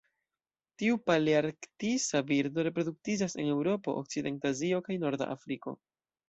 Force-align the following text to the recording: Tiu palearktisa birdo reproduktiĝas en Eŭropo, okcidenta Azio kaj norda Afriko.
Tiu 0.81 0.95
palearktisa 1.09 2.21
birdo 2.31 2.65
reproduktiĝas 2.69 3.37
en 3.45 3.53
Eŭropo, 3.57 3.95
okcidenta 4.03 4.53
Azio 4.55 4.81
kaj 4.89 4.99
norda 5.05 5.31
Afriko. 5.37 5.77